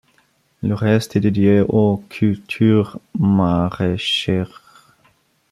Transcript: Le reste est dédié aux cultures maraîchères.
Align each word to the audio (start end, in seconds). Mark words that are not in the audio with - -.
Le 0.63 0.73
reste 0.73 1.15
est 1.15 1.19
dédié 1.19 1.61
aux 1.61 1.97
cultures 2.09 2.99
maraîchères. 3.19 4.95